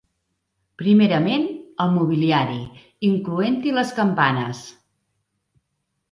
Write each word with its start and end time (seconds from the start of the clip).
Primerament, 0.81 1.43
el 1.83 1.91
mobiliari, 1.97 2.57
incloent-hi 3.09 3.75
les 3.75 3.91
campanes. 3.99 4.63